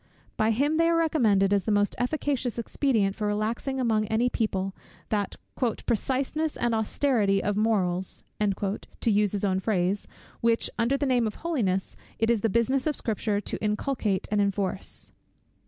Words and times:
By 0.35 0.49
him 0.49 0.77
they 0.77 0.89
are 0.89 0.95
recommended 0.97 1.53
as 1.53 1.65
the 1.65 1.71
most 1.71 1.93
efficacious 1.99 2.57
expedient 2.57 3.15
for 3.15 3.27
relaxing, 3.27 3.79
among 3.79 4.07
any 4.07 4.29
people, 4.29 4.73
that 5.09 5.35
"preciseness 5.55 6.57
and 6.57 6.73
austerity 6.73 7.43
of 7.43 7.55
morals," 7.55 8.23
to 8.39 9.11
use 9.11 9.33
his 9.33 9.45
own 9.45 9.59
phrase, 9.59 10.07
which, 10.39 10.71
under 10.79 10.97
the 10.97 11.05
name 11.05 11.27
of 11.27 11.35
holiness, 11.45 11.95
it 12.17 12.31
is 12.31 12.41
the 12.41 12.49
business 12.49 12.87
of 12.87 12.95
Scripture 12.95 13.39
to 13.41 13.63
inculcate 13.63 14.27
and 14.31 14.41
enforce. 14.41 15.11